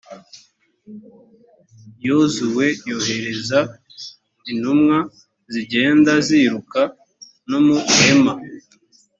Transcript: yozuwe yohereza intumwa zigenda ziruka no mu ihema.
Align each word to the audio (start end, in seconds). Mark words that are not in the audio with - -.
yozuwe 2.07 2.65
yohereza 2.89 3.59
intumwa 4.51 4.97
zigenda 5.53 6.11
ziruka 6.27 6.81
no 7.49 7.59
mu 7.65 7.75
ihema. 7.93 8.33